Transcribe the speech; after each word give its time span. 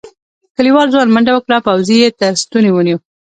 کليوال 0.55 0.87
ځوان 0.93 1.07
منډه 1.11 1.31
وکړه 1.33 1.57
پوځي 1.67 1.95
یې 2.03 2.09
تر 2.19 2.31
ستوني 2.43 2.71
ونيو. 2.73 2.97